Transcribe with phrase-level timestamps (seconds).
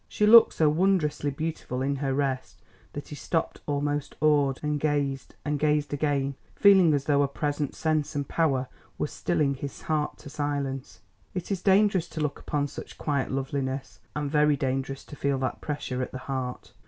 [0.07, 2.59] She looked so wondrously beautiful in her rest
[2.93, 7.75] that he stopped almost awed, and gazed, and gazed again, feeling as though a present
[7.75, 8.67] sense and power
[8.97, 11.01] were stilling his heart to silence.
[11.35, 15.61] It is dangerous to look upon such quiet loveliness, and very dangerous to feel that
[15.61, 16.73] pressure at the heart.